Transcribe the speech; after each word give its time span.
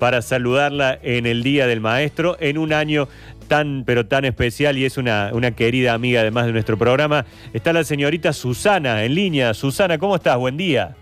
para 0.00 0.22
saludarla 0.22 0.98
en 1.02 1.26
el 1.26 1.44
Día 1.44 1.68
del 1.68 1.80
Maestro, 1.80 2.36
en 2.40 2.58
un 2.58 2.72
año 2.72 3.06
tan, 3.46 3.84
pero 3.84 4.06
tan 4.06 4.24
especial 4.24 4.78
y 4.78 4.84
es 4.84 4.96
una, 4.98 5.30
una 5.32 5.52
querida 5.52 5.92
amiga 5.92 6.22
además 6.22 6.46
de 6.46 6.52
nuestro 6.52 6.76
programa. 6.76 7.26
Está 7.52 7.72
la 7.72 7.84
señorita 7.84 8.32
Susana 8.32 9.04
en 9.04 9.14
línea. 9.14 9.54
Susana, 9.54 9.98
¿cómo 9.98 10.16
estás? 10.16 10.36
Buen 10.38 10.56
día. 10.56 10.96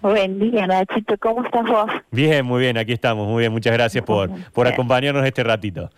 Buen 0.00 0.38
día, 0.38 0.66
Nachito. 0.66 1.16
¿Cómo 1.18 1.44
estás 1.44 1.66
vos? 1.66 1.90
Bien, 2.12 2.46
muy 2.46 2.60
bien, 2.60 2.78
aquí 2.78 2.92
estamos. 2.92 3.26
Muy 3.28 3.42
bien, 3.42 3.52
muchas 3.52 3.72
gracias 3.72 4.04
por, 4.04 4.30
por 4.52 4.68
acompañarnos 4.68 5.26
este 5.26 5.42
ratito. 5.42 5.90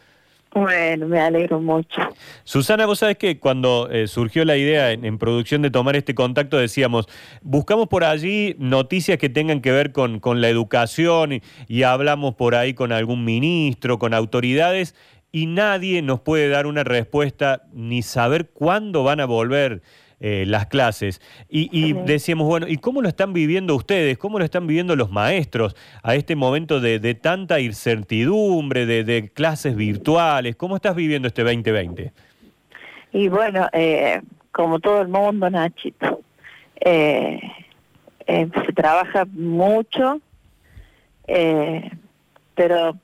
Bueno, 0.55 1.07
me 1.07 1.21
alegro 1.21 1.61
mucho. 1.61 2.01
Susana, 2.45 2.87
vos 2.87 3.01
sabés 3.01 3.19
que 3.19 3.39
cuando 3.39 3.89
eh, 3.91 4.07
surgió 4.09 4.45
la 4.45 4.57
idea 4.57 4.93
en, 4.93 5.19
producción 5.19 5.63
de 5.63 5.71
tomar 5.71 5.95
este 5.95 6.15
contacto 6.15 6.57
decíamos, 6.57 7.07
buscamos 7.43 7.89
por 7.89 8.05
allí 8.05 8.57
noticias 8.59 9.19
que 9.19 9.29
tengan 9.29 9.61
que 9.61 9.73
ver 9.73 9.93
con, 9.93 10.21
con 10.21 10.41
la 10.41 10.49
educación 10.49 11.35
y, 11.35 11.43
y, 11.67 11.83
hablamos 11.83 12.35
por 12.35 12.55
ahí 12.55 12.73
con 12.73 12.93
algún 12.93 13.25
ministro, 13.25 13.99
con 13.99 14.15
autoridades 14.15 14.95
y 15.31 15.47
nadie 15.47 16.01
nos 16.03 16.21
puede 16.21 16.49
dar 16.49 16.67
una 16.67 16.85
respuesta 16.85 17.65
ni 17.73 18.03
saber 18.03 18.49
cuándo 18.49 19.05
van 19.05 19.21
a 19.21 19.27
volver 19.27 19.83
eh, 20.21 20.45
las 20.47 20.67
clases. 20.67 21.21
Y, 21.49 21.93
decíamos, 21.93 22.49
bueno, 22.49 22.67
¿y 22.67 22.79
cómo 22.79 23.03
lo 23.03 23.09
están 23.09 23.33
viviendo 23.33 23.77
ustedes? 23.77 24.19
¿Cómo 24.19 24.41
lo 24.41 24.45
están 24.45 24.67
viviendo 24.67 24.97
los 24.97 25.13
maestros 25.13 25.77
a 26.03 26.17
este 26.17 26.35
momento 26.35 26.81
de, 26.81 27.15
tanta 27.15 27.61
incertidumbre, 27.61 28.85
de, 28.85 29.29
clases 29.29 29.77
virtuales? 29.77 30.57
¿Cómo 30.57 30.75
estás 30.75 30.97
viviendo 30.97 31.29
este 31.29 31.45
2020? 31.45 32.13
Y 33.13 33.29
bueno, 33.29 33.69
eh, 33.73 34.21
como 34.51 34.81
todo 34.81 35.03
el 35.03 35.09
mundo, 35.09 35.49
Nachito, 35.51 36.21
eh, 36.81 37.41
se 38.27 38.73
trabaja 38.75 39.25
mucho, 39.25 40.21
pero 42.55 42.97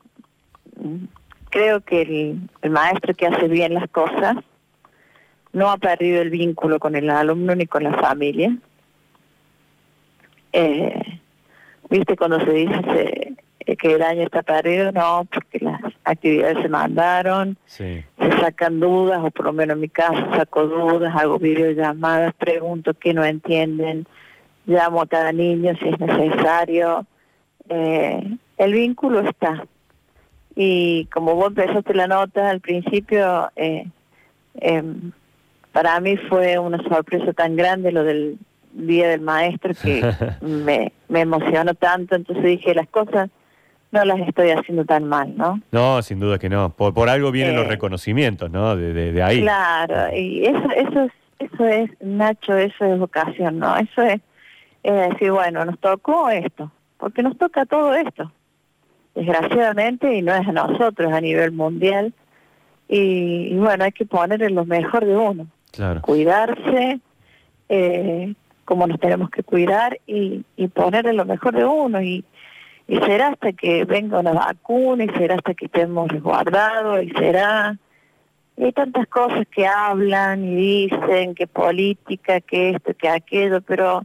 creo 1.51 1.81
que 1.81 2.35
el 2.63 2.71
maestro 2.71 3.15
que 3.15 3.29
hace 3.29 3.47
bien 3.47 3.75
las 3.75 3.89
cosas 3.91 4.37
no 5.55 5.71
ha 5.71 5.79
perdido 5.79 6.21
el 6.21 6.31
vínculo 6.31 6.79
con 6.79 6.97
el 6.97 7.09
alumno 7.09 7.55
ni 7.55 7.67
con 7.67 7.85
la 7.85 7.95
familia. 7.95 8.55
Eh, 10.53 11.21
¿Viste 11.89 12.17
cuando 12.17 12.41
se 12.41 12.51
dice 12.51 13.37
eh, 13.61 13.77
que 13.77 13.95
el 13.95 14.03
año 14.03 14.23
está 14.25 14.43
perdido? 14.43 14.91
No, 14.93 15.27
porque 15.33 15.61
las 15.61 15.81
actividades 16.03 16.59
se 16.61 16.69
mandaron, 16.69 17.57
se 17.67 18.05
sacan 18.41 18.81
dudas, 18.81 19.21
o 19.23 19.31
por 19.31 19.47
lo 19.47 19.53
menos 19.53 19.75
en 19.75 19.81
mi 19.81 19.89
caso 19.89 20.21
saco 20.37 20.67
dudas, 20.67 21.15
hago 21.17 21.39
videollamadas, 21.39 22.35
pregunto 22.35 22.93
qué 22.95 23.15
no 23.15 23.25
entienden, 23.25 24.07
llamo 24.67 25.03
a 25.03 25.07
cada 25.07 25.33
niño 25.33 25.75
si 25.77 25.89
es 25.89 26.01
necesario. 26.01 27.07
Eh, 27.69 28.37
el 28.57 28.73
vínculo 28.73 29.21
está. 29.21 29.67
Y 30.57 31.07
como 31.07 31.35
vos 31.37 31.49
empezaste 31.49 31.95
la 31.95 32.09
nota 32.09 32.51
al 32.51 32.61
principio, 32.61 33.51
eh, 33.57 33.87
em, 34.61 35.13
para 35.75 35.99
mí 35.99 36.17
fue 36.17 36.57
una 36.57 36.81
sorpresa 36.85 37.33
tan 37.33 37.57
grande 37.57 37.91
lo 37.91 38.05
del 38.05 38.39
Día 38.73 39.09
del 39.09 39.21
Maestro 39.21 39.75
que 39.75 40.09
me, 40.41 40.93
me 41.09 41.21
emocionó 41.21 41.75
tanto, 41.75 42.15
entonces 42.15 42.45
dije, 42.45 42.75
las 42.77 42.89
cosas 42.89 43.29
no 43.91 44.05
las 44.05 44.21
estoy 44.21 44.51
haciendo 44.51 44.85
tan 44.85 45.09
mal, 45.09 45.37
¿no? 45.37 45.61
No, 45.73 46.01
sin 46.03 46.21
duda 46.21 46.39
que 46.39 46.49
no. 46.49 46.71
Por, 46.71 46.95
por 46.95 47.09
algo 47.09 47.33
vienen 47.33 47.57
los 47.57 47.67
eh, 47.67 47.71
reconocimientos, 47.71 48.53
¿no? 48.53 48.77
De, 48.77 49.13
de, 49.13 49.23
ahí. 49.23 49.43
Claro, 49.43 50.17
y 50.17 50.45
eso, 50.45 50.71
eso, 50.77 51.01
es, 51.03 51.13
eso 51.41 51.67
es, 51.67 51.91
Nacho, 52.01 52.57
eso 52.57 52.85
es 52.85 52.99
vocación, 52.99 53.59
¿no? 53.59 53.77
Eso 53.77 54.03
es, 54.03 54.21
es 54.85 55.11
decir, 55.11 55.33
bueno, 55.33 55.65
nos 55.65 55.81
tocó 55.81 56.31
esto, 56.31 56.71
porque 56.99 57.25
nos 57.25 57.37
toca 57.37 57.67
todo 57.67 57.95
esto, 57.95 58.31
desgraciadamente, 59.17 60.15
y 60.15 60.23
no 60.23 60.33
es 60.37 60.47
a 60.47 60.53
nosotros, 60.53 61.13
a 61.13 61.21
nivel 61.21 61.51
mundial, 61.51 62.13
y, 62.89 63.49
y 63.51 63.57
bueno, 63.57 63.83
hay 63.83 63.93
que 63.93 64.07
poner 64.07 64.41
en 64.41 64.55
lo 64.55 64.65
mejor 64.65 65.05
de 65.05 65.17
uno. 65.17 65.49
Cuidarse, 66.03 67.01
eh, 67.69 68.35
como 68.65 68.87
nos 68.87 68.99
tenemos 69.01 69.31
que 69.31 69.43
cuidar 69.43 69.99
y, 70.07 70.45
ponerle 70.75 71.13
lo 71.13 71.25
mejor 71.25 71.55
de 71.55 71.65
uno. 71.65 72.03
Y, 72.03 72.25
y 72.89 72.97
será 72.99 73.29
hasta 73.29 73.53
que 73.53 73.85
venga 73.85 74.21
una 74.21 74.33
vacuna, 74.33 75.05
y 75.05 75.09
será 75.11 75.37
hasta 75.37 75.55
que 75.55 75.67
estemos 75.67 76.09
resguardados, 76.09 77.03
y 77.03 77.11
será... 77.11 77.77
hay 78.59 78.73
tantas 78.73 79.07
cosas 79.09 79.47
que 79.51 79.67
hablan 79.67 80.45
y 80.45 80.89
dicen, 80.89 81.35
que 81.35 81.47
política, 81.47 82.41
que 82.41 82.71
esto, 82.71 82.95
que 82.95 83.09
aquello, 83.09 83.61
pero 83.63 84.03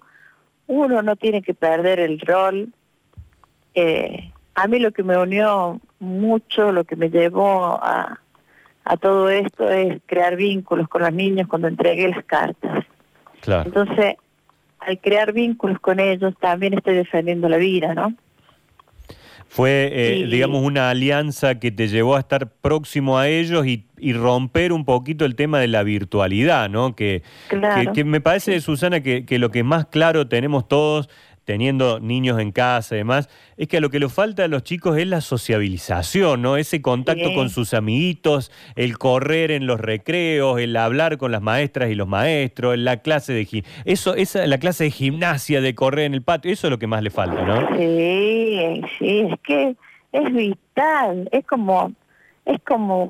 uno 0.67 1.01
no 1.01 1.15
tiene 1.15 1.41
que 1.41 1.53
perder 1.53 1.99
el 1.99 2.19
rol. 2.19 2.69
Eh, 3.73 4.31
a 4.55 4.67
mí 4.67 4.79
lo 4.79 4.91
que 4.91 5.03
me 5.03 5.17
unió 5.17 5.79
mucho, 5.99 6.71
lo 6.71 6.83
que 6.83 6.95
me 6.95 7.09
llevó 7.09 7.79
a, 7.81 8.19
a 8.89 8.97
todo 8.97 9.29
esto 9.29 9.69
es 9.69 10.01
crear 10.07 10.35
vínculos 10.35 10.87
con 10.87 11.03
los 11.03 11.13
niños 11.13 11.47
cuando 11.47 11.67
entregué 11.67 12.09
las 12.09 12.25
cartas. 12.25 12.85
Entonces, 13.45 14.15
al 14.79 14.99
crear 14.99 15.31
vínculos 15.31 15.79
con 15.79 15.99
ellos, 15.99 16.33
también 16.39 16.73
estoy 16.73 16.95
defendiendo 16.95 17.47
la 17.47 17.57
vida, 17.57 17.93
¿no? 17.93 18.15
Fue, 19.47 19.89
eh, 19.93 20.25
digamos, 20.25 20.63
una 20.63 20.89
alianza 20.89 21.59
que 21.59 21.69
te 21.69 21.87
llevó 21.87 22.15
a 22.15 22.19
estar 22.19 22.49
próximo 22.49 23.19
a 23.19 23.27
ellos 23.27 23.67
y, 23.67 23.85
romper 24.13 24.73
un 24.73 24.85
poquito 24.85 25.23
el 25.23 25.35
tema 25.35 25.59
de 25.59 25.67
la 25.67 25.83
virtualidad, 25.83 26.67
¿no? 26.67 26.95
Que, 26.95 27.21
que, 27.93 28.03
me 28.03 28.21
parece, 28.21 28.59
Susana, 28.59 29.01
que, 29.01 29.23
que 29.23 29.37
lo 29.37 29.51
que 29.51 29.63
más 29.63 29.85
claro 29.85 30.27
tenemos 30.27 30.67
todos 30.67 31.09
teniendo 31.49 31.99
niños 31.99 32.39
en 32.39 32.51
casa 32.51 32.93
y 32.93 32.99
demás, 32.99 33.27
es 33.57 33.67
que 33.67 33.77
a 33.77 33.81
lo 33.81 33.89
que 33.89 33.99
le 33.99 34.07
falta 34.07 34.43
a 34.43 34.47
los 34.47 34.61
chicos 34.61 34.99
es 34.99 35.07
la 35.07 35.19
sociabilización, 35.19 36.43
¿no? 36.43 36.57
Ese 36.57 36.83
contacto 36.83 37.33
con 37.33 37.49
sus 37.49 37.73
amiguitos, 37.73 38.51
el 38.75 38.99
correr 38.99 39.49
en 39.49 39.65
los 39.65 39.79
recreos, 39.79 40.59
el 40.59 40.75
hablar 40.75 41.17
con 41.17 41.31
las 41.31 41.41
maestras 41.41 41.89
y 41.89 41.95
los 41.95 42.07
maestros, 42.07 42.77
la 42.77 42.97
clase 42.97 43.33
de 43.33 43.63
eso, 43.85 44.13
esa, 44.13 44.45
la 44.45 44.59
clase 44.59 44.83
de 44.83 44.91
gimnasia, 44.91 45.59
de 45.59 45.73
correr 45.73 46.05
en 46.05 46.13
el 46.13 46.21
patio, 46.21 46.51
eso 46.51 46.67
es 46.67 46.71
lo 46.71 46.77
que 46.77 46.85
más 46.85 47.01
le 47.01 47.09
falta, 47.09 47.43
¿no? 47.43 47.75
Sí, 47.75 48.83
sí, 48.99 49.21
es 49.21 49.39
que 49.41 49.75
es 50.11 50.31
vital, 50.31 51.29
es 51.31 51.43
como, 51.47 51.91
es 52.45 52.61
como 52.61 53.09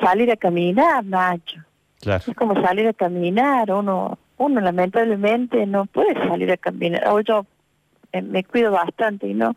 salir 0.00 0.30
a 0.30 0.36
caminar, 0.36 1.04
Nacho. 1.04 1.58
Claro. 2.00 2.22
Es 2.24 2.36
como 2.36 2.54
salir 2.62 2.86
a 2.86 2.92
caminar, 2.92 3.72
uno 3.72 4.19
uno 4.40 4.62
lamentablemente 4.62 5.66
no 5.66 5.84
puede 5.84 6.14
salir 6.14 6.50
a 6.50 6.56
caminar, 6.56 7.06
o 7.08 7.20
yo 7.20 7.44
eh, 8.10 8.22
me 8.22 8.42
cuido 8.42 8.72
bastante 8.72 9.28
y 9.28 9.34
no 9.34 9.54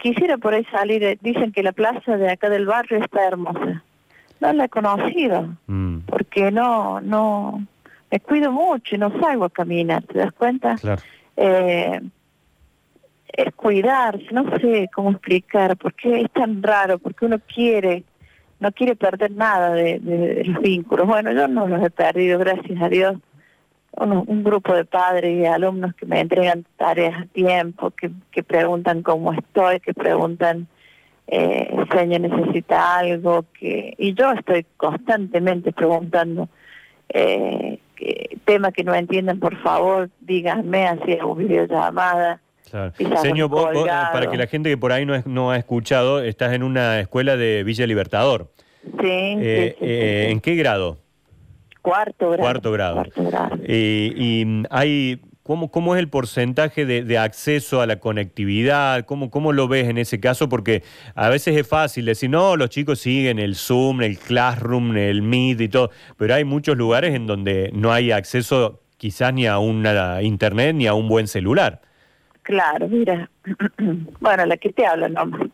quisiera 0.00 0.36
por 0.36 0.52
ahí 0.52 0.64
salir, 0.64 1.04
eh, 1.04 1.18
dicen 1.20 1.52
que 1.52 1.62
la 1.62 1.70
plaza 1.70 2.16
de 2.16 2.28
acá 2.28 2.50
del 2.50 2.66
barrio 2.66 2.98
está 2.98 3.24
hermosa, 3.24 3.84
no 4.40 4.52
la 4.52 4.64
he 4.64 4.68
conocido, 4.68 5.48
mm. 5.68 5.98
porque 6.06 6.50
no, 6.50 7.00
no, 7.00 7.64
me 8.10 8.18
cuido 8.18 8.50
mucho 8.50 8.96
y 8.96 8.98
no 8.98 9.16
salgo 9.20 9.44
a 9.44 9.50
caminar, 9.50 10.02
¿te 10.02 10.18
das 10.18 10.32
cuenta? 10.32 10.74
Claro. 10.74 11.00
Eh, 11.36 12.00
es 13.28 13.54
cuidarse, 13.54 14.26
no 14.32 14.58
sé 14.58 14.90
cómo 14.92 15.12
explicar, 15.12 15.76
porque 15.76 16.22
es 16.22 16.32
tan 16.32 16.64
raro, 16.64 16.98
porque 16.98 17.26
uno 17.26 17.38
quiere, 17.38 18.02
no 18.58 18.72
quiere 18.72 18.96
perder 18.96 19.30
nada 19.30 19.70
de, 19.70 20.00
de 20.00 20.44
los 20.46 20.60
vínculos. 20.62 21.06
Bueno, 21.06 21.32
yo 21.32 21.46
no 21.46 21.68
los 21.68 21.80
he 21.80 21.90
perdido, 21.90 22.40
gracias 22.40 22.82
a 22.82 22.88
Dios 22.88 23.18
un, 23.96 24.44
grupo 24.44 24.74
de 24.74 24.84
padres 24.84 25.40
y 25.40 25.46
alumnos 25.46 25.94
que 25.94 26.06
me 26.06 26.20
entregan 26.20 26.64
tareas 26.76 27.22
a 27.22 27.26
tiempo, 27.26 27.90
que, 27.90 28.10
que 28.30 28.42
preguntan 28.42 29.02
cómo 29.02 29.32
estoy, 29.32 29.80
que 29.80 29.94
preguntan 29.94 30.66
eh, 31.26 31.74
si 31.90 31.98
ella 31.98 32.18
necesita 32.18 32.98
algo, 32.98 33.44
que 33.58 33.94
y 33.98 34.14
yo 34.14 34.32
estoy 34.32 34.66
constantemente 34.76 35.72
preguntando 35.72 36.48
eh, 37.08 37.78
que, 37.96 38.38
tema 38.44 38.72
que 38.72 38.84
no 38.84 38.94
entienden, 38.94 39.40
por 39.40 39.56
favor, 39.62 40.10
díganme, 40.20 40.86
así 40.86 41.12
hago 41.12 41.34
videollamada. 41.34 42.40
Claro. 42.70 42.92
Señor, 43.20 43.50
eh, 43.74 43.86
para 44.12 44.30
que 44.30 44.36
la 44.36 44.46
gente 44.46 44.68
que 44.68 44.76
por 44.76 44.90
ahí 44.92 45.06
no, 45.06 45.14
no 45.26 45.50
ha 45.50 45.56
escuchado, 45.56 46.22
estás 46.22 46.54
en 46.54 46.62
una 46.62 46.98
escuela 46.98 47.36
de 47.36 47.62
Villa 47.62 47.86
Libertador. 47.86 48.50
Sí. 49.00 49.08
Eh, 49.08 50.28
¿En 50.30 50.40
qué 50.40 50.56
grado? 50.56 50.98
Cuarto 51.84 52.30
grado. 52.30 52.94
Cuarto 52.94 53.24
grado. 53.24 53.58
y 53.68 54.62
hay, 54.70 55.20
¿cómo, 55.42 55.70
¿cómo 55.70 55.94
es 55.94 56.00
el 56.00 56.08
porcentaje 56.08 56.86
de, 56.86 57.18
acceso 57.18 57.82
a 57.82 57.86
la 57.86 58.00
conectividad? 58.00 59.04
¿Cómo, 59.04 59.30
¿Cómo 59.30 59.52
lo 59.52 59.68
ves 59.68 59.86
en 59.88 59.98
ese 59.98 60.18
caso? 60.18 60.48
Porque 60.48 60.82
a 61.14 61.28
veces 61.28 61.56
es 61.56 61.68
fácil 61.68 62.06
decir, 62.06 62.30
no, 62.30 62.56
los 62.56 62.70
chicos 62.70 63.00
siguen 63.00 63.38
el 63.38 63.54
Zoom, 63.54 64.00
el 64.00 64.18
Classroom, 64.18 64.96
el 64.96 65.20
Meet 65.20 65.60
y 65.60 65.68
todo, 65.68 65.90
pero 66.16 66.34
hay 66.34 66.44
muchos 66.44 66.76
lugares 66.78 67.14
en 67.14 67.26
donde 67.26 67.70
no 67.74 67.92
hay 67.92 68.12
acceso 68.12 68.80
quizás 68.96 69.34
ni 69.34 69.46
a 69.46 69.58
una 69.58 70.22
internet 70.22 70.74
ni 70.74 70.86
a 70.86 70.94
un 70.94 71.06
buen 71.06 71.28
celular. 71.28 71.82
Claro, 72.42 72.88
mira, 72.88 73.28
bueno, 74.20 74.46
la 74.46 74.56
que 74.56 74.72
te 74.72 74.86
habla 74.86 75.10
nomás. 75.10 75.50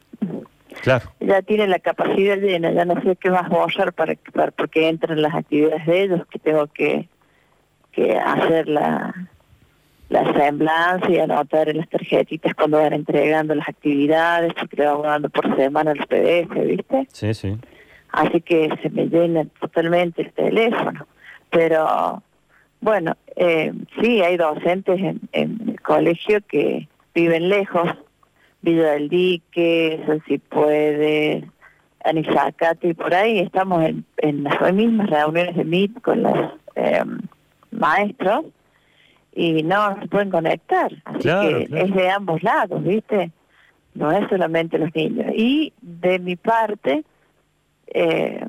Claro. 0.83 1.13
Ya 1.21 1.43
tiene 1.43 1.67
la 1.67 1.79
capacidad 1.79 2.37
llena, 2.37 2.73
ya 2.73 2.85
no 2.85 3.01
sé 3.03 3.17
qué 3.17 3.31
más 3.31 3.49
borrar 3.49 3.93
para, 3.93 4.15
para 4.33 4.51
porque 4.53 4.89
entran 4.89 5.21
las 5.21 5.35
actividades 5.35 5.87
de 5.87 6.03
ellos, 6.03 6.27
que 6.31 6.39
tengo 6.39 6.67
que, 6.69 7.09
que 7.93 8.17
hacer 8.17 8.69
la, 8.69 9.15
la 10.09 10.33
semblanza 10.33 11.11
y 11.11 11.19
anotar 11.19 11.69
en 11.69 11.79
las 11.79 11.89
tarjetitas 11.89 12.55
cuando 12.55 12.79
van 12.79 12.93
entregando 12.93 13.55
las 13.55 13.69
actividades, 13.69 14.53
porque 14.55 14.77
le 14.77 14.87
vamos 14.87 15.05
dando 15.05 15.29
por 15.31 15.57
semana 15.57 15.93
el 15.93 16.07
PDF, 16.07 16.67
¿viste? 16.67 17.07
Sí, 17.13 17.35
sí. 17.35 17.57
Así 18.13 18.41
que 18.41 18.69
se 18.83 18.91
me 18.91 19.07
llena 19.07 19.45
totalmente 19.61 20.23
el 20.23 20.33
teléfono. 20.33 21.07
Pero 21.51 22.23
bueno, 22.81 23.17
eh, 23.37 23.73
sí, 24.01 24.21
hay 24.23 24.37
docentes 24.37 25.01
en, 25.01 25.21
el 25.33 25.81
colegio 25.81 26.41
que 26.49 26.89
viven 27.15 27.49
lejos, 27.49 27.89
Villa 28.63 28.93
del 28.93 29.09
Dique, 29.09 30.21
Si 30.27 30.39
Puede, 30.39 31.49
Anisacate 32.05 32.89
y 32.89 32.95
por 32.95 33.15
ahí 33.15 33.41
estamos 33.41 33.85
en, 33.85 34.05
en 34.19 34.45
las 34.45 34.73
mismas 34.73 35.11
reuniones 35.11 35.57
de 35.57 35.65
MIT 35.65 36.01
con 36.01 36.23
los 36.23 36.53
eh, 36.77 37.05
maestros 37.71 38.47
y 39.33 39.63
no 39.63 39.99
se 40.01 40.09
pueden 40.09 40.31
conectar. 40.31 40.91
Así 41.05 41.29
que 41.29 41.69
es 41.71 41.95
de 41.95 42.11
ambos 42.11 42.43
lados, 42.43 42.83
¿viste? 42.83 43.31
No 43.95 44.11
es 44.13 44.29
solamente 44.29 44.79
los 44.79 44.95
niños. 44.95 45.27
Y 45.35 45.73
de 45.81 46.19
mi 46.19 46.37
parte, 46.37 47.05
eh, 47.89 48.45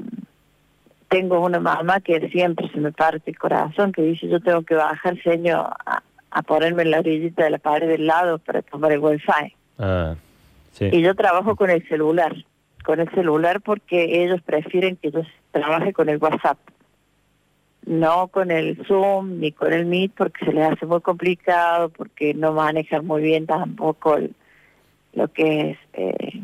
tengo 1.09 1.41
una 1.41 1.59
mamá 1.59 1.99
que 1.99 2.29
siempre 2.29 2.69
se 2.69 2.79
me 2.79 2.91
parte 2.91 3.31
el 3.31 3.37
corazón, 3.37 3.91
que 3.91 4.01
dice 4.01 4.27
yo 4.27 4.39
tengo 4.39 4.61
que 4.63 4.75
bajar 4.75 5.21
seño 5.23 5.69
a, 5.85 6.03
ponerme 6.43 6.83
en 6.83 6.91
la 6.91 6.99
orillita 6.99 7.43
de 7.43 7.49
la 7.49 7.57
pared 7.57 7.87
del 7.87 8.07
lado 8.07 8.39
para 8.39 8.61
tomar 8.61 8.93
el 8.93 8.99
wifi. 8.99 9.53
Ah, 9.77 10.15
Y 10.79 11.01
yo 11.01 11.15
trabajo 11.15 11.55
con 11.55 11.69
el 11.69 11.87
celular, 11.87 12.35
con 12.83 12.99
el 12.99 13.09
celular 13.11 13.61
porque 13.61 14.23
ellos 14.23 14.41
prefieren 14.41 14.95
que 14.95 15.11
yo 15.11 15.21
trabaje 15.51 15.93
con 15.93 16.09
el 16.09 16.17
WhatsApp 16.17 16.57
no 17.85 18.27
con 18.27 18.51
el 18.51 18.77
Zoom 18.85 19.39
ni 19.39 19.51
con 19.51 19.73
el 19.73 19.85
Meet 19.85 20.13
porque 20.15 20.45
se 20.45 20.53
les 20.53 20.71
hace 20.71 20.85
muy 20.85 21.01
complicado, 21.01 21.89
porque 21.89 22.33
no 22.33 22.53
manejan 22.53 23.05
muy 23.05 23.21
bien 23.21 23.47
tampoco 23.47 24.17
lo 25.13 25.27
que 25.29 25.71
es 25.71 25.77
eh, 25.93 26.43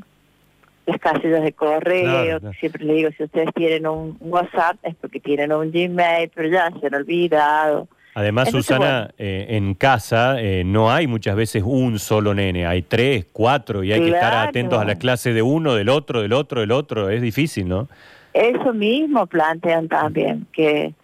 las 0.85 0.99
casillas 0.99 1.43
de 1.43 1.53
correo. 1.53 2.39
Siempre 2.59 2.85
le 2.85 2.93
digo, 2.93 3.09
si 3.15 3.23
ustedes 3.23 3.53
tienen 3.53 3.87
un, 3.87 4.17
WhatsApp 4.19 4.77
es 4.83 4.95
porque 4.95 5.19
tienen 5.19 5.51
un 5.51 5.71
Gmail, 5.71 6.31
pero 6.33 6.49
ya 6.49 6.71
se 6.79 6.87
han 6.87 6.95
olvidado. 6.95 7.87
Además, 8.17 8.49
Susana, 8.49 9.11
eh, 9.19 9.45
en 9.49 9.75
casa 9.75 10.41
eh, 10.41 10.63
no 10.65 10.91
hay 10.91 11.05
muchas 11.05 11.35
veces 11.35 11.61
un 11.63 11.99
solo 11.99 12.33
nene, 12.33 12.65
hay 12.65 12.81
tres, 12.81 13.27
cuatro, 13.31 13.83
y 13.83 13.93
hay 13.93 14.01
que 14.01 14.09
estar 14.09 14.47
atentos 14.47 14.81
a 14.81 14.85
la 14.85 14.95
clase 14.95 15.33
de 15.33 15.43
uno, 15.43 15.75
del 15.75 15.87
otro, 15.87 16.23
del 16.23 16.33
otro, 16.33 16.61
del 16.61 16.71
otro. 16.71 17.11
Es 17.11 17.21
difícil, 17.21 17.67
¿no? 17.67 17.87
Eso 18.33 18.73
mismo 18.73 19.27
plantean 19.27 19.87
también, 19.87 20.47
que 20.51 20.95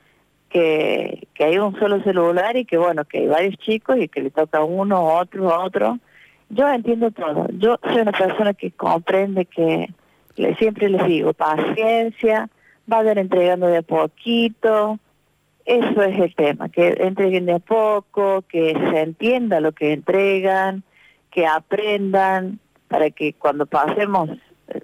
que, 0.49 1.27
que 1.35 1.43
hay 1.43 1.59
un 1.59 1.77
solo 1.77 2.01
celular 2.01 2.57
y 2.57 2.65
que 2.65 2.77
bueno, 2.77 3.05
que 3.05 3.19
hay 3.19 3.27
varios 3.27 3.57
chicos 3.57 3.97
y 3.99 4.07
que 4.07 4.21
le 4.21 4.31
toca 4.31 4.57
a 4.57 4.63
uno, 4.63 5.03
otro, 5.03 5.47
otro. 5.61 5.99
Yo 6.49 6.67
entiendo 6.67 7.11
todo. 7.11 7.47
Yo 7.59 7.77
soy 7.83 8.01
una 8.01 8.11
persona 8.11 8.55
que 8.55 8.71
comprende 8.71 9.45
que 9.45 9.93
le, 10.35 10.55
siempre 10.55 10.89
les 10.89 11.05
digo, 11.05 11.33
paciencia, 11.33 12.49
vayan 12.87 13.19
entregando 13.19 13.67
de 13.67 13.77
a 13.77 13.81
poquito. 13.83 14.97
Eso 15.65 16.03
es 16.03 16.19
el 16.19 16.35
tema, 16.35 16.69
que 16.69 16.89
entreguen 16.99 17.45
de 17.45 17.53
a 17.53 17.59
poco, 17.59 18.43
que 18.49 18.73
se 18.91 19.01
entienda 19.01 19.61
lo 19.61 19.71
que 19.71 19.93
entregan, 19.93 20.83
que 21.31 21.47
aprendan, 21.47 22.59
para 22.89 23.09
que 23.09 23.33
cuando 23.33 23.65
pasemos 23.65 24.29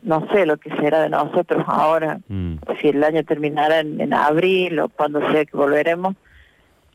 no 0.02 0.28
sé 0.32 0.46
lo 0.46 0.58
que 0.58 0.70
será 0.76 1.02
de 1.02 1.10
nosotros 1.10 1.64
ahora, 1.68 2.20
mm. 2.28 2.56
si 2.82 2.90
el 2.90 3.04
año 3.04 3.24
terminará 3.24 3.80
en, 3.80 4.14
abril 4.14 4.80
o 4.80 4.90
cuando 4.90 5.20
sea 5.32 5.46
que 5.46 5.56
volveremos, 5.56 6.16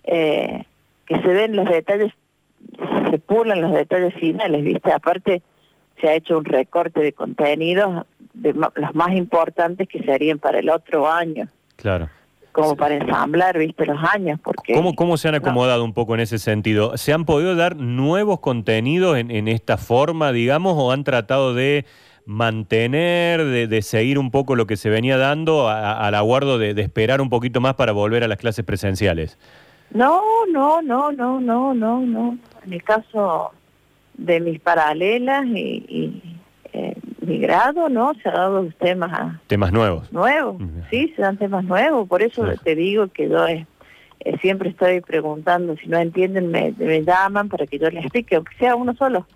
eh, 0.05 0.65
que 1.07 1.21
se 1.21 1.29
den 1.29 1.57
los 1.57 1.69
detalles, 1.69 2.13
se 3.11 3.19
pulan 3.19 3.61
los 3.61 3.73
detalles 3.73 4.15
finales, 4.15 4.63
¿viste? 4.63 4.93
Aparte, 4.93 5.43
se 6.01 6.09
ha 6.09 6.15
hecho 6.15 6.39
un 6.39 6.45
recorte 6.45 7.01
de 7.01 7.13
contenidos 7.13 8.07
de 8.33 8.53
los 8.53 8.95
más 8.95 9.13
importantes 9.13 9.89
que 9.89 10.03
serían 10.03 10.39
para 10.39 10.59
el 10.59 10.69
otro 10.69 11.11
año. 11.11 11.49
Claro. 11.77 12.09
Como 12.55 12.77
para 12.77 12.95
ensamblar, 12.95 13.59
viste, 13.59 13.85
los 13.85 13.99
años. 14.03 14.39
Porque, 14.43 14.75
¿Cómo, 14.75 14.95
¿Cómo 14.95 15.17
se 15.17 15.29
han 15.29 15.35
acomodado 15.35 15.85
un 15.85 15.93
poco 15.93 16.15
en 16.15 16.21
ese 16.21 16.39
sentido? 16.39 16.97
¿Se 16.97 17.13
han 17.13 17.25
podido 17.25 17.57
dar 17.57 17.77
nuevos 17.77 18.41
contenidos 18.41 19.19
en, 19.19 19.31
en 19.31 19.49
esta 19.49 19.77
forma, 19.77 20.33
digamos, 20.33 20.75
o 20.77 20.93
han 20.93 21.05
tratado 21.05 21.53
de 21.53 21.85
mantener, 22.27 23.45
de, 23.45 23.83
seguir 23.83 24.19
un 24.19 24.31
poco 24.31 24.57
lo 24.57 24.67
que 24.67 24.77
se 24.77 24.89
venía 24.89 25.19
dando 25.19 25.69
al 25.69 26.15
aguardo 26.15 26.59
de, 26.59 26.71
esperar 26.81 27.21
un 27.21 27.29
poquito 27.29 27.61
más 27.61 27.75
para 27.75 27.93
volver 27.93 28.25
a 28.25 28.29
las 28.29 28.39
clases 28.39 28.65
presenciales? 28.65 29.39
No, 29.91 30.23
no, 30.51 30.83
no, 30.83 31.13
no, 31.13 31.41
no, 31.41 31.75
no, 31.75 32.01
no. 32.01 32.39
En 32.65 32.73
el 32.73 32.83
caso 32.83 33.53
de 34.15 34.41
mis 34.41 34.61
paralelas 34.61 35.45
y, 35.47 36.23
eh, 36.73 36.97
mi 37.25 37.39
grado, 37.39 37.89
¿no? 37.89 38.13
Se 38.23 38.29
han 38.29 38.35
dado 38.35 38.69
temas... 38.79 39.41
Temas 39.47 39.73
nuevos. 39.73 40.13
Nuevos, 40.13 40.57
sí, 40.91 41.13
se 41.17 41.23
dan 41.23 41.37
temas 41.37 41.65
nuevos. 41.65 42.09
Por 42.09 42.23
eso 42.23 42.47
te 42.63 42.75
digo 42.75 43.09
que 43.09 43.29
yo 43.29 43.47
eh, 43.47 43.67
siempre 44.41 44.71
estoy 44.71 45.01
preguntando, 45.01 45.77
si 45.77 45.87
no 45.89 45.99
entienden, 45.99 46.51
me, 46.51 46.73
me 46.79 47.03
llaman 47.03 47.49
para 47.49 47.67
que 47.67 47.79
yo 47.79 47.89
les 47.91 48.05
explique, 48.05 48.37
aunque 48.37 48.57
sea 48.57 48.77
uno 48.77 48.95
solo. 48.95 49.27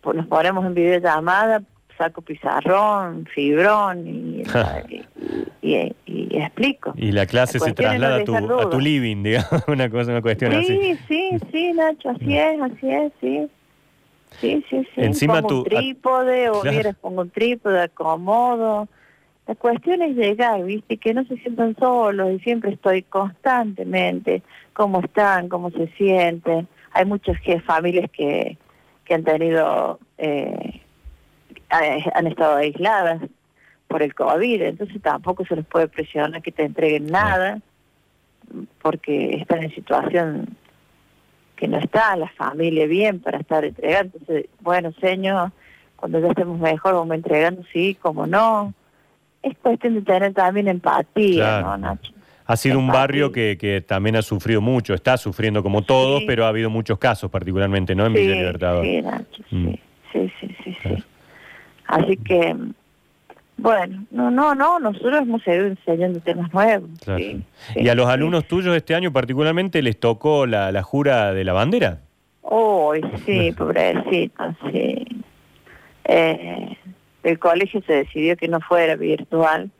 Pues 0.00 0.16
nos 0.16 0.26
ponemos 0.26 0.64
en 0.64 0.74
videollamada, 0.74 1.62
saco 2.00 2.22
pizarrón, 2.22 3.26
fibrón 3.34 4.06
y, 4.06 4.42
y, 6.06 6.36
explico. 6.36 6.94
Y 6.96 7.12
la 7.12 7.26
clase 7.26 7.58
se 7.58 7.72
traslada 7.72 8.16
a 8.16 8.24
tu, 8.24 8.34
a 8.34 8.70
tu 8.70 8.80
living, 8.80 9.22
digamos, 9.22 9.64
una 9.68 9.90
cosa, 9.90 10.12
una 10.12 10.22
cuestión 10.22 10.52
así. 10.52 10.66
Sí, 10.66 10.98
sí, 11.08 11.38
sí, 11.52 11.72
Nacho, 11.74 12.10
así 12.10 12.36
es, 12.36 12.60
así 12.60 12.90
es, 12.90 13.12
sí. 13.20 13.48
Sí, 14.40 14.64
sí, 14.68 14.86
sí. 14.94 15.00
Encima 15.00 15.42
pongo 15.42 15.58
un 15.58 15.64
trípode, 15.64 16.50
o 16.50 16.62
mira, 16.64 16.92
pongo 16.94 17.22
un 17.22 17.30
trípode, 17.30 17.82
acomodo. 17.82 18.88
La 19.46 19.54
cuestión 19.54 20.02
es 20.02 20.16
llegar, 20.16 20.64
¿viste? 20.64 20.96
Que 20.96 21.12
no 21.12 21.24
se 21.24 21.36
sientan 21.38 21.76
solos 21.76 22.30
y 22.32 22.38
siempre 22.40 22.72
estoy 22.72 23.02
constantemente, 23.02 24.42
cómo 24.72 25.00
están, 25.00 25.48
cómo 25.48 25.70
se 25.70 25.88
sienten. 25.96 26.68
Hay 26.92 27.04
muchas 27.04 27.36
familias 27.64 28.10
que, 28.10 28.56
que 29.04 29.14
han 29.14 29.24
tenido 29.24 29.98
eh, 30.18 30.80
han 31.70 32.26
estado 32.26 32.56
aisladas 32.56 33.22
por 33.88 34.02
el 34.02 34.14
COVID, 34.14 34.62
entonces 34.62 35.00
tampoco 35.02 35.44
se 35.44 35.56
les 35.56 35.66
puede 35.66 35.88
presionar 35.88 36.42
que 36.42 36.52
te 36.52 36.64
entreguen 36.64 37.06
nada, 37.06 37.60
porque 38.82 39.36
están 39.36 39.62
en 39.62 39.74
situación 39.74 40.56
que 41.60 41.68
no 41.68 41.76
está 41.76 42.16
la 42.16 42.28
familia 42.28 42.86
bien 42.86 43.20
para 43.20 43.38
estar 43.38 43.66
entregando. 43.66 44.16
Entonces, 44.18 44.46
bueno, 44.60 44.92
señor, 44.98 45.52
cuando 45.94 46.18
ya 46.18 46.28
estemos 46.28 46.58
mejor 46.58 46.94
vamos 46.94 47.14
entregando, 47.14 47.62
sí, 47.70 47.98
como 48.00 48.26
no. 48.26 48.72
Es 49.42 49.56
cuestión 49.58 49.94
de 49.94 50.00
tener 50.00 50.32
también 50.32 50.68
empatía, 50.68 51.60
¿no, 51.60 51.76
Nacho? 51.76 52.12
Ha 52.46 52.56
sido 52.56 52.78
un 52.78 52.88
barrio 52.88 53.30
que, 53.30 53.56
que, 53.58 53.80
también 53.80 54.16
ha 54.16 54.22
sufrido 54.22 54.60
mucho, 54.60 54.92
está 54.94 55.16
sufriendo 55.16 55.62
como 55.62 55.82
todos, 55.82 56.24
pero 56.26 56.46
ha 56.46 56.48
habido 56.48 56.68
muchos 56.68 56.98
casos 56.98 57.30
particularmente, 57.30 57.94
¿no? 57.94 58.06
En 58.06 58.14
Villa 58.14 58.34
Libertador. 58.34 58.84
Sí, 58.84 59.02
Nacho, 59.02 59.42
mm. 59.50 59.68
sí, 60.12 60.32
sí, 60.40 60.56
sí, 60.64 60.76
sí. 60.82 61.04
Así 61.86 62.16
que, 62.16 62.56
bueno, 63.62 64.04
no, 64.10 64.30
no, 64.30 64.54
no, 64.54 64.78
nosotros 64.78 65.20
hemos 65.20 65.42
seguido 65.42 65.66
enseñando 65.66 66.20
temas 66.20 66.52
nuevos. 66.54 66.88
¿Y 67.76 67.88
a 67.88 67.94
los 67.94 68.08
alumnos 68.08 68.46
tuyos 68.46 68.74
este 68.74 68.94
año 68.94 69.12
particularmente 69.12 69.82
les 69.82 70.00
tocó 70.00 70.46
la, 70.46 70.72
la 70.72 70.82
jura 70.82 71.34
de 71.34 71.44
la 71.44 71.52
bandera? 71.52 71.98
Oh, 72.42 72.94
sí, 73.26 73.52
pobrecito, 73.56 74.44
sí. 74.72 75.06
Eh, 76.04 76.76
el 77.22 77.38
colegio 77.38 77.82
se 77.86 77.92
decidió 77.92 78.36
que 78.36 78.48
no 78.48 78.60
fuera 78.60 78.96
virtual, 78.96 79.70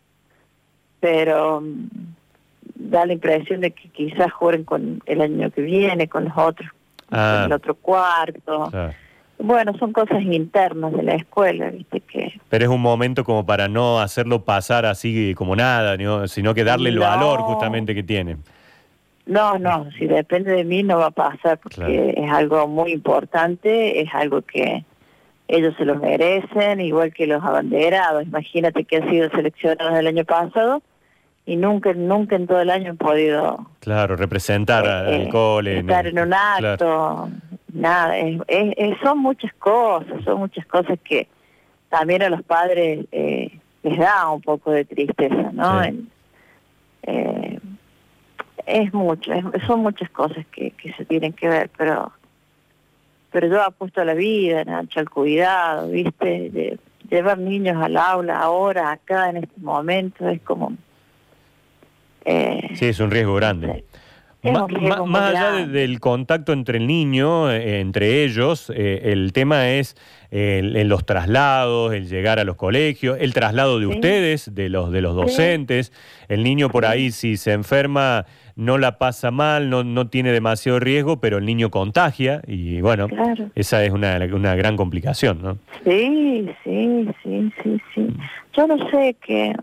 pero 1.00 1.62
mm, 1.62 1.88
da 2.75 3.06
la 3.06 3.14
impresión 3.14 3.62
de 3.62 3.70
que 3.70 3.88
quizás 3.88 4.30
juren 4.30 4.64
con 4.64 5.02
el 5.06 5.22
año 5.22 5.50
que 5.50 5.62
viene, 5.62 6.06
con 6.06 6.25
los 6.25 6.37
otros, 6.37 6.68
ah. 7.10 7.44
el 7.46 7.52
otro 7.52 7.75
cuarto. 7.75 8.70
Bueno, 9.38 9.72
son 9.78 9.94
cosas 9.94 10.20
internas 10.22 10.92
de 10.92 11.02
la 11.02 11.14
escuela, 11.14 11.70
¿viste? 11.70 12.00
que 12.00 12.39
Pero 12.50 12.64
es 12.64 12.71
un 12.71 12.83
momento 12.83 13.25
como 13.25 13.47
para 13.47 13.69
no 13.69 14.00
hacerlo 14.00 14.45
pasar 14.45 14.85
así 14.85 15.35
como 15.35 15.57
nada, 15.57 15.97
sino 16.28 16.52
que 16.52 16.64
darle 16.64 16.90
el 16.90 16.99
valor 16.99 17.40
justamente 17.40 17.95
que 17.95 18.02
tiene. 18.02 18.37
No, 19.25 19.59
no, 19.59 19.88
si 19.92 20.07
depende 20.07 20.50
de 20.52 20.64
mí 20.64 20.83
no 20.83 20.99
va 20.99 21.07
a 21.07 21.11
pasar 21.12 21.59
porque 21.59 22.14
es 22.16 22.30
algo 22.30 22.66
muy 22.66 22.90
importante, 22.90 24.00
es 24.00 24.09
algo 24.12 24.42
que 24.42 24.85
ellos 25.47 25.75
se 25.78 25.85
lo 25.85 25.95
merecen, 25.95 26.80
igual 26.80 27.12
que 27.14 27.26
los 27.26 27.42
abanderados. 27.42 28.25
Imagínate 28.25 28.85
que 28.85 28.97
han 28.97 29.09
sido 29.09 29.30
seleccionados 29.30 29.97
el 29.97 30.09
año 30.09 30.25
pasado 30.25 30.83
y 31.47 31.57
nunca, 31.57 31.92
nunca 31.92 32.37
en 32.37 32.47
todo 32.49 32.61
el 32.61 32.71
año 32.71 32.90
han 32.90 32.97
podido... 32.97 33.66
Claro, 33.78 34.16
representar 34.16 34.85
eh, 34.85 34.88
al 34.88 35.23
eh, 35.23 35.28
cole. 35.28 35.78
Estar 35.78 36.07
en, 36.07 36.19
un 36.19 36.35
acto 36.35 37.30
nada, 37.73 38.19
es, 38.19 38.99
son 39.02 39.19
muchas 39.19 39.52
cosas, 39.54 40.23
son 40.25 40.40
muchas 40.40 40.66
cosas 40.66 40.99
que 41.04 41.28
también 41.90 42.23
a 42.23 42.30
los 42.30 42.42
padres 42.42 43.04
eh, 43.12 43.59
les 43.82 43.99
da 43.99 44.30
un 44.30 44.40
poco 44.40 44.70
de 44.70 44.87
tristeza, 44.87 45.50
¿no? 45.52 45.82
Eh, 47.02 47.59
es 48.66 48.94
mucho, 48.94 49.32
son 49.66 49.80
muchas 49.80 50.09
cosas 50.11 50.47
que, 50.52 50.70
que 50.73 50.92
se 50.94 51.04
tienen 51.04 51.32
que 51.32 51.49
ver, 51.49 51.70
pero 51.76 52.12
pero 53.30 53.47
yo 53.47 53.62
apuesto 53.62 54.00
a 54.00 54.04
la 54.04 54.14
vida, 54.14 54.64
Nacho, 54.64 54.99
al 54.99 55.09
cuidado, 55.09 55.88
¿viste? 55.88 56.50
De 56.50 56.78
llevar 57.09 57.38
niños 57.38 57.80
al 57.80 57.97
aula 57.97 58.40
ahora, 58.40 58.90
acá, 58.90 59.30
en 59.30 59.38
este 59.38 59.61
momento, 59.61 60.28
es 60.28 60.40
como... 60.42 60.73
Eh, 62.25 62.70
sí, 62.75 62.87
es 62.87 62.99
un 62.99 63.11
riesgo 63.11 63.35
grande 63.35 63.85
más 64.42 65.35
allá 65.35 65.66
del 65.66 66.00
contacto 66.00 66.52
entre 66.52 66.78
el 66.78 66.87
niño, 66.87 67.50
eh, 67.50 67.80
entre 67.80 68.25
ellos, 68.25 68.73
eh, 68.75 69.12
el 69.12 69.32
tema 69.32 69.70
es 69.70 69.97
en 70.32 70.88
los 70.88 71.04
traslados, 71.04 71.92
el 71.92 72.09
llegar 72.09 72.38
a 72.38 72.44
los 72.44 72.54
colegios, 72.54 73.18
el 73.20 73.35
traslado 73.35 73.80
de 73.80 73.87
ustedes, 73.87 74.54
de 74.54 74.68
los, 74.68 74.92
de 74.92 75.02
los 75.02 75.16
docentes. 75.16 75.92
El 76.28 76.44
niño 76.44 76.68
por 76.68 76.87
ahí, 76.87 77.11
si 77.11 77.37
se 77.37 77.52
enferma, 77.52 78.26
no 78.54 78.78
la 78.78 78.99
pasa 78.99 79.30
mal, 79.30 79.70
no, 79.70 79.82
no 79.82 80.09
tiene 80.09 80.30
demasiado 80.30 80.78
riesgo, 80.78 81.20
pero 81.20 81.38
el 81.38 81.47
niño 81.47 81.70
contagia 81.70 82.42
y 82.47 82.80
bueno, 82.80 83.09
esa 83.54 83.82
es 83.85 83.90
una, 83.90 84.20
una 84.32 84.54
gran 84.54 84.76
complicación, 84.76 85.42
¿no? 85.42 85.59
Sí, 85.85 86.47
sí, 86.62 87.09
sí, 87.23 87.52
sí, 87.62 87.82
sí. 87.94 88.06
Yo 88.52 88.66
no 88.66 88.90
sé 88.90 89.16
qué 89.20 89.54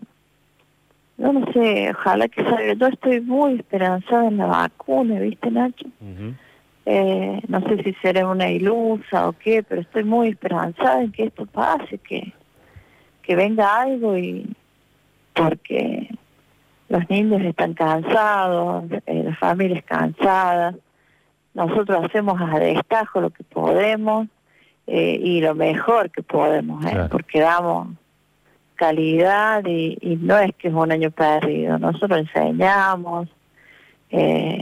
no, 1.18 1.32
no 1.32 1.52
sé, 1.52 1.90
ojalá 1.90 2.28
que 2.28 2.42
salga. 2.44 2.72
Yo 2.74 2.86
estoy 2.86 3.20
muy 3.20 3.56
esperanzada 3.56 4.28
en 4.28 4.38
la 4.38 4.46
vacuna, 4.46 5.18
¿viste, 5.20 5.50
Nacho? 5.50 5.86
eh, 6.90 7.42
no 7.48 7.60
sé 7.68 7.82
si 7.82 7.92
seré 8.00 8.24
una 8.24 8.48
ilusa 8.48 9.28
o 9.28 9.34
qué, 9.34 9.62
pero 9.62 9.82
estoy 9.82 10.04
muy 10.04 10.28
esperanzada 10.28 11.02
en 11.02 11.12
que 11.12 11.24
esto 11.24 11.44
pase, 11.44 11.98
que, 11.98 12.32
que 13.20 13.36
venga 13.36 13.82
algo 13.82 14.16
y 14.16 14.48
porque 15.34 16.08
los 16.88 17.10
niños 17.10 17.42
están 17.42 17.74
cansados, 17.74 18.84
eh, 19.04 19.22
las 19.22 19.38
familias 19.38 19.84
cansadas, 19.84 20.76
nosotros 21.52 22.04
hacemos 22.04 22.40
a 22.40 22.58
destajo 22.58 23.20
lo 23.20 23.30
que 23.30 23.44
podemos 23.44 24.26
eh, 24.86 25.20
y 25.22 25.42
lo 25.42 25.54
mejor 25.54 26.10
que 26.10 26.22
podemos, 26.22 26.82
¿eh? 26.86 27.08
porque 27.10 27.40
damos 27.40 27.88
calidad 28.78 29.64
y, 29.66 30.18
no 30.22 30.38
es 30.38 30.54
que 30.54 30.68
es 30.68 30.74
un 30.74 30.92
año 30.92 31.10
perdido, 31.10 31.78
nosotros 31.78 32.20
enseñamos, 32.20 33.28
eh, 34.10 34.60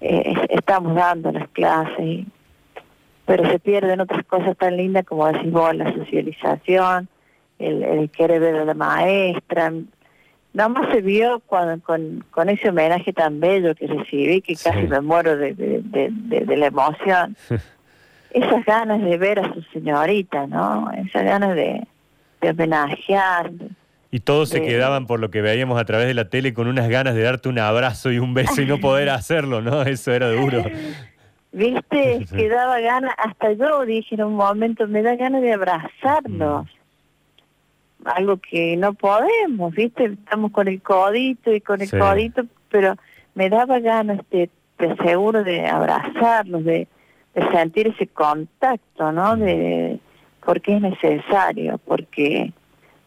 eh, 0.00 0.34
estamos 0.48 0.94
dando 0.94 1.30
las 1.30 1.48
clases, 1.50 2.24
pero 3.26 3.48
se 3.48 3.58
pierden 3.58 4.00
otras 4.00 4.24
cosas 4.24 4.56
tan 4.56 4.76
lindas 4.76 5.04
como 5.04 5.26
decís 5.30 5.52
vos, 5.52 5.74
la 5.76 5.92
socialización, 5.94 7.08
el, 7.58 7.82
el 7.82 8.10
querer 8.10 8.40
ver 8.40 8.56
a 8.56 8.64
la 8.64 8.74
maestra. 8.74 9.72
Nada 10.54 10.68
más 10.68 10.90
se 10.92 11.02
vio 11.02 11.40
con, 11.40 11.80
con, 11.80 12.48
ese 12.48 12.70
homenaje 12.70 13.12
tan 13.12 13.40
bello 13.40 13.74
que 13.74 13.86
recibí 13.86 14.40
que 14.40 14.54
casi 14.56 14.86
me 14.86 15.00
muero 15.00 15.36
de, 15.36 15.52
de, 15.54 16.10
de 16.10 16.56
la 16.56 16.66
emoción. 16.66 17.36
Esas 18.30 18.64
ganas 18.64 19.02
de 19.02 19.16
ver 19.16 19.38
a 19.38 19.52
su 19.52 19.62
señorita, 19.72 20.46
¿no? 20.46 20.90
Esas 20.92 21.24
ganas 21.24 21.54
de, 21.54 21.86
homenajear. 22.50 23.50
Y 24.10 24.20
todos 24.20 24.48
se 24.48 24.62
quedaban, 24.62 25.08
por 25.08 25.18
lo 25.18 25.30
que 25.32 25.42
veíamos 25.42 25.80
a 25.80 25.84
través 25.84 26.06
de 26.06 26.14
la 26.14 26.28
tele, 26.28 26.54
con 26.54 26.68
unas 26.68 26.88
ganas 26.88 27.16
de 27.16 27.22
darte 27.22 27.48
un 27.48 27.58
abrazo 27.58 28.12
y 28.12 28.20
un 28.20 28.32
beso 28.32 28.62
y 28.62 28.64
no 28.66 28.78
poder 28.78 29.08
hacerlo, 29.10 29.60
¿no? 29.60 29.82
Eso 29.82 30.12
era 30.12 30.30
duro. 30.30 30.64
¿Viste? 31.50 32.24
Quedaba 32.30 32.78
ganas, 32.78 33.12
hasta 33.18 33.52
yo 33.52 33.84
dije 33.84 34.14
en 34.14 34.22
un 34.22 34.36
momento, 34.36 34.86
me 34.86 35.02
da 35.02 35.16
ganas 35.16 35.42
de 35.42 35.52
abrazarlos. 35.52 36.66
Mm. 36.66 38.06
Algo 38.08 38.36
que 38.36 38.76
no 38.76 38.94
podemos, 38.94 39.74
¿viste? 39.74 40.04
Estamos 40.04 40.52
con 40.52 40.68
el 40.68 40.80
codito 40.80 41.52
y 41.52 41.60
con 41.60 41.80
el 41.80 41.90
codito, 41.90 42.44
pero 42.68 42.94
me 43.34 43.50
daba 43.50 43.80
ganas, 43.80 44.20
de, 44.30 44.48
de 44.78 44.96
seguro, 44.96 45.42
de 45.42 45.66
abrazarlos, 45.66 46.64
de, 46.64 46.86
de 47.34 47.50
sentir 47.50 47.88
ese 47.88 48.06
contacto, 48.06 49.10
¿no? 49.10 49.36
De, 49.36 49.98
porque 50.44 50.76
es 50.76 50.80
necesario, 50.80 51.78
porque 51.78 52.52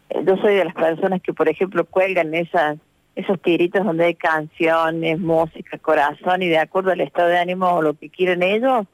eh, 0.10 0.24
yo 0.26 0.38
soy 0.38 0.56
de 0.56 0.66
las 0.66 0.74
personas 0.74 1.22
que, 1.22 1.34
por 1.34 1.48
ejemplo, 1.50 1.86
cuelgan 1.86 2.34
esas 2.34 2.78
esos 3.18 3.42
tiritos 3.42 3.84
donde 3.84 4.06
hay 4.06 4.16
canciones, 4.16 5.20
música, 5.20 5.80
corazón, 5.80 6.44
y 6.44 6.50
de 6.50 6.60
acuerdo 6.60 6.92
al 6.92 7.02
estado 7.02 7.30
de 7.30 7.40
ánimo 7.40 7.68
o 7.68 7.82
lo 7.82 7.96
que 7.96 8.12
quieren 8.12 8.44
ellos, 8.44 8.86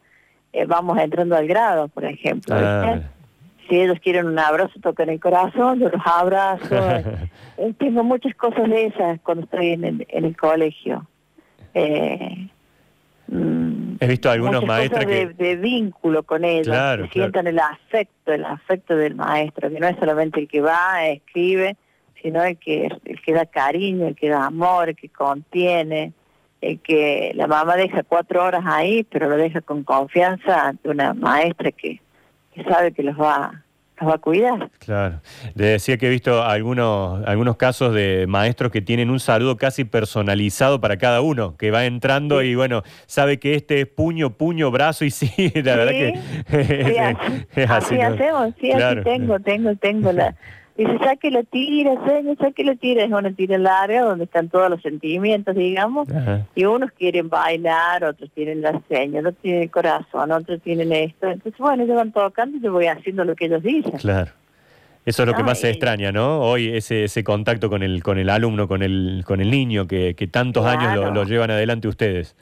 eh, 0.54 0.66
vamos 0.66 0.98
entrando 0.98 1.36
al 1.36 1.46
grado, 1.46 1.90
por 1.90 2.06
ejemplo. 2.06 2.56
Ah. 2.58 3.02
Si 3.68 3.76
ellos 3.78 3.98
quieren 4.02 4.28
un 4.28 4.40
abrazo, 4.40 4.80
tocan 4.82 5.10
el 5.10 5.20
corazón, 5.20 5.80
yo 5.80 5.90
los 5.90 6.02
abrazo. 6.06 6.76
Eh, 7.56 7.72
tengo 7.78 8.04
muchas 8.04 8.34
cosas 8.34 8.68
de 8.68 8.88
esas 8.88 9.20
cuando 9.22 9.44
estoy 9.44 9.74
en 9.74 9.84
el, 9.84 10.08
en 10.10 10.26
el 10.26 10.36
colegio. 10.36 11.06
Eh, 11.76 12.50
He 14.00 14.08
visto 14.08 14.30
algunos 14.30 14.66
maestros 14.66 15.06
que... 15.06 15.28
De, 15.28 15.56
vínculo 15.56 16.24
con 16.24 16.44
ellos, 16.44 16.76
que 17.04 17.10
sientan 17.20 17.48
el 17.48 17.60
afecto, 17.60 18.32
el 18.32 18.46
afecto 18.46 18.96
del 18.96 19.16
maestro, 19.16 19.70
que 19.70 19.80
no 19.80 19.88
es 19.88 19.98
solamente 19.98 20.40
el 20.40 20.48
que 20.48 20.62
va, 20.62 21.06
escribe, 21.08 21.76
sino 22.22 22.44
el 22.44 22.58
que, 22.58 22.90
el 23.06 23.22
que 23.22 23.34
da 23.34 23.46
cariño, 23.46 24.08
el 24.08 24.16
que 24.16 24.30
da 24.30 24.46
amor, 24.46 24.90
el 24.90 24.96
que 24.96 25.10
contiene, 25.10 26.14
el 26.62 26.80
que 26.80 27.32
la 27.36 27.48
mamá 27.48 27.76
deja 27.76 28.04
cuatro 28.04 28.44
horas 28.44 28.64
ahí, 28.66 29.04
pero 29.04 29.30
lo 29.30 29.36
deja 29.36 29.62
con 29.62 29.84
confianza 29.84 30.68
ante 30.68 30.90
una 30.90 31.14
maestra 31.14 31.72
que, 31.72 32.00
que 32.54 32.64
sabe 32.64 32.92
que 32.92 33.04
los 33.04 33.20
va 33.20 33.63
va 34.08 34.16
a 34.16 34.18
cuidar. 34.18 34.70
Claro. 34.80 35.22
Le 35.56 35.66
decía 35.66 35.98
que 35.98 36.08
he 36.08 36.10
visto 36.10 36.44
algunos, 36.44 37.26
algunos 37.26 37.58
casos 37.58 37.94
de 37.94 38.26
maestros 38.28 38.72
que 38.72 38.82
tienen 38.82 39.10
un 39.10 39.20
saludo 39.20 39.58
casi 39.58 39.84
personalizado 39.84 40.80
para 40.82 40.98
cada 40.98 41.22
uno, 41.22 41.56
que 41.58 41.72
va 41.72 41.86
entrando 41.86 42.42
y 42.42 42.56
bueno, 42.56 42.84
sabe 43.06 43.40
que 43.40 43.56
este 43.56 43.82
es 43.82 43.88
puño, 43.88 44.32
puño, 44.32 44.72
brazo 44.72 45.06
y 45.06 45.12
sí, 45.12 45.52
la 45.56 45.76
verdad 45.76 45.92
que 45.92 46.14
es, 47.56 47.70
así. 47.70 48.00
hacemos, 48.00 48.54
sí, 48.60 48.72
así 48.72 49.02
tengo, 49.04 49.40
tengo, 49.40 49.76
tengo 49.76 50.12
la 50.12 50.36
Dice, 50.76 50.98
saque 50.98 51.30
la 51.30 51.44
tira, 51.44 51.94
señor, 52.06 52.38
saque 52.38 52.64
la 52.64 52.76
tira. 52.76 53.04
Es 53.04 53.12
una 53.12 53.32
tira 53.32 53.58
larga 53.58 54.02
donde 54.02 54.24
están 54.24 54.50
todos 54.50 54.70
los 54.70 54.82
sentimientos, 54.82 55.56
digamos. 55.56 56.08
Y 56.56 56.66
unos 56.66 56.92
quieren 56.92 57.30
bailar, 57.30 58.04
otros 58.04 58.32
tienen 58.32 58.62
la 58.62 58.82
seña, 58.90 59.20
otros 59.20 59.36
tienen 59.42 59.64
el 59.64 59.72
corazón, 59.72 60.32
otros 60.32 60.62
tienen 60.62 60.92
esto. 60.92 61.28
Entonces, 61.28 61.60
bueno, 61.60 61.84
ellos 61.84 61.96
van 61.96 62.12
tocando 62.12 62.58
y 62.58 62.62
yo 62.62 62.72
voy 62.72 62.88
haciendo 62.88 63.24
lo 63.24 63.36
que 63.36 63.46
ellos 63.46 63.62
dicen. 63.62 63.98
Claro. 64.00 64.32
Eso 65.06 65.24
es 65.24 65.28
lo 65.28 65.36
que 65.36 65.44
más 65.44 65.60
se 65.60 65.70
extraña, 65.70 66.14
¿no? 66.14 66.40
Hoy 66.40 66.70
ese, 66.70 67.04
ese 67.04 67.26
contacto 67.26 67.70
con 67.70 67.84
el, 67.84 68.02
con 68.02 68.18
el 68.18 68.30
alumno, 68.30 68.70
con 68.70 68.82
el, 68.82 69.24
con 69.26 69.42
el 69.42 69.52
niño, 69.52 69.86
que, 69.86 70.14
que 70.16 70.28
tantos 70.28 70.66
años 70.66 71.14
lo, 71.14 71.24
llevan 71.26 71.52
adelante 71.52 71.90
ustedes. 71.90 72.38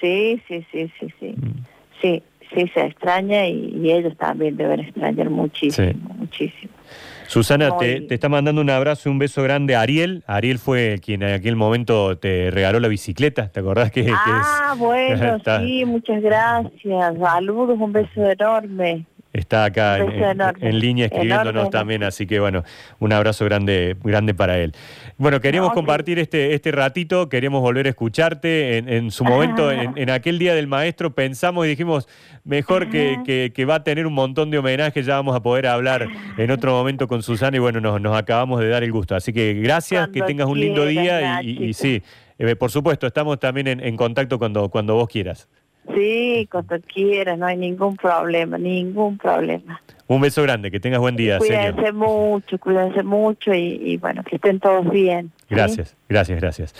Sí, 0.00 0.40
sí, 0.46 0.64
sí, 0.70 0.92
sí, 1.00 1.12
sí. 1.18 1.34
Mm. 1.36 1.64
Sí, 2.02 2.22
sí, 2.54 2.70
se 2.74 2.80
extraña 2.82 3.46
y, 3.48 3.90
ellos 3.90 4.14
también 4.18 4.58
deben 4.58 4.80
extrañar 4.80 5.30
muchísimo, 5.30 6.14
muchísimo. 6.18 6.65
Susana, 7.26 7.76
te, 7.76 8.06
está 8.12 8.28
mandando 8.28 8.60
un 8.60 8.70
abrazo 8.70 9.08
y 9.08 9.12
un 9.12 9.18
beso 9.18 9.42
grande 9.42 9.74
a 9.74 9.80
Ariel. 9.80 10.22
Ariel 10.26 10.58
fue 10.58 11.00
quien 11.02 11.22
en 11.22 11.34
aquel 11.34 11.56
momento 11.56 12.16
te 12.18 12.50
regaló 12.50 12.80
la 12.80 12.88
bicicleta, 12.88 13.48
¿te 13.48 13.60
acordás 13.60 13.90
que, 13.90 14.06
ah, 14.08 14.74
bueno, 14.78 15.38
sí, 15.60 15.84
muchas 15.84 16.22
gracias. 16.22 17.18
Saludos, 17.18 17.78
un 17.80 17.92
beso 17.92 18.30
enorme. 18.30 19.06
Está 19.36 19.64
acá 19.64 19.98
en, 19.98 20.78
línea 20.78 21.06
escribiéndonos 21.06 21.68
también, 21.68 22.02
así 22.02 22.26
que 22.26 22.40
bueno, 22.40 22.64
un 23.00 23.12
abrazo 23.12 23.44
grande, 23.44 23.94
grande 24.02 24.32
para 24.32 24.58
él. 24.58 24.72
Bueno, 25.18 25.42
queríamos 25.42 25.74
compartir 25.74 26.18
este, 26.18 26.54
este 26.54 26.72
ratito, 26.72 27.28
queríamos 27.28 27.60
volver 27.60 27.86
a 27.86 27.90
escucharte. 27.90 28.78
En, 28.78 29.10
su 29.10 29.24
momento, 29.24 29.70
en, 29.70 30.10
aquel 30.10 30.38
día 30.38 30.54
del 30.54 30.68
maestro, 30.68 31.14
pensamos 31.14 31.66
y 31.66 31.68
dijimos, 31.68 32.08
mejor 32.44 32.88
que, 32.88 33.52
que, 33.54 33.64
va 33.66 33.76
a 33.76 33.84
tener 33.84 34.06
un 34.06 34.14
montón 34.14 34.50
de 34.50 34.56
homenajes, 34.56 35.04
ya 35.04 35.16
vamos 35.16 35.36
a 35.36 35.40
poder 35.40 35.66
hablar 35.66 36.08
en 36.38 36.50
otro 36.50 36.72
momento 36.72 37.06
con 37.06 37.22
Susana 37.22 37.58
y 37.58 37.60
bueno, 37.60 37.80
nos, 37.80 38.00
nos 38.00 38.16
acabamos 38.16 38.60
de 38.60 38.68
dar 38.70 38.84
el 38.84 38.92
gusto. 38.92 39.14
Así 39.14 39.34
que 39.34 39.52
gracias, 39.54 40.08
que 40.08 40.22
tengas 40.22 40.46
un 40.46 40.58
lindo 40.58 40.86
día 40.86 41.42
y, 41.42 41.74
sí, 41.74 42.02
eh, 42.38 42.56
por 42.56 42.70
supuesto, 42.70 43.06
estamos 43.06 43.38
también 43.38 43.66
en, 43.66 43.96
contacto 43.96 44.38
cuando, 44.38 44.70
cuando 44.70 44.94
vos 44.94 45.08
quieras. 45.08 45.46
Sí, 45.94 46.48
cuando 46.50 46.80
quieras, 46.80 47.38
no 47.38 47.46
hay 47.46 47.56
ningún 47.56 47.96
problema, 47.96 48.58
ningún 48.58 49.18
problema. 49.18 49.80
Un 50.08 50.20
beso 50.20 50.42
grande, 50.42 50.70
que 50.70 50.78
tengas 50.78 51.00
buen 51.00 51.16
día, 51.16 51.38
Cuídense 51.38 51.92
mucho, 51.92 52.58
cuídense 52.58 53.02
mucho 53.02 53.52
y, 53.52 53.96
bueno, 53.96 54.22
que 54.22 54.36
estén 54.36 54.60
todos 54.60 54.88
bien. 54.90 55.32
Gracias, 55.50 55.96
gracias, 56.08 56.40
gracias. 56.40 56.74